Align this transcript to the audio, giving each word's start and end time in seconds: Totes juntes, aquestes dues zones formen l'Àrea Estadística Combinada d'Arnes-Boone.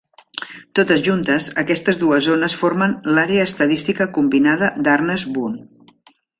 Totes 0.77 1.03
juntes, 1.07 1.49
aquestes 1.63 1.99
dues 2.05 2.25
zones 2.29 2.57
formen 2.63 2.97
l'Àrea 3.19 3.47
Estadística 3.51 4.11
Combinada 4.19 4.73
d'Arnes-Boone. 4.89 5.97